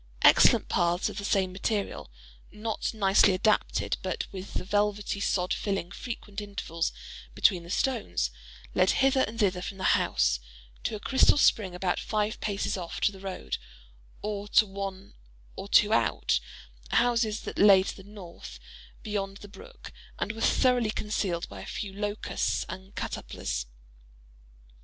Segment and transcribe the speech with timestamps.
[0.23, 6.41] Excellent paths of the same material—not nicely adapted, but with the velvety sod filling frequent
[6.41, 6.91] intervals
[7.35, 8.31] between the stones,
[8.73, 10.39] led hither and thither from the house,
[10.83, 13.59] to a crystal spring about five paces off, to the road,
[14.23, 15.13] or to one
[15.55, 16.39] or two out
[16.89, 18.57] houses that lay to the north,
[19.03, 23.67] beyond the brook, and were thoroughly concealed by a few locusts and catalpas.